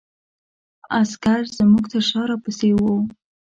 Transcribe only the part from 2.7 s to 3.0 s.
وو.